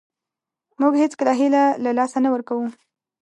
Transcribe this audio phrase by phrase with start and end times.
[0.81, 2.65] موږ هېڅکله هیله له لاسه نه ورکوو.